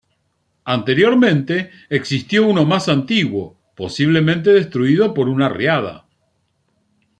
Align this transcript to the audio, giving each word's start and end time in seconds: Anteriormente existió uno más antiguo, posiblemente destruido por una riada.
Anteriormente 0.65 1.69
existió 1.87 2.47
uno 2.47 2.65
más 2.65 2.89
antiguo, 2.89 3.59
posiblemente 3.75 4.51
destruido 4.51 5.13
por 5.13 5.29
una 5.29 5.47
riada. 5.47 6.07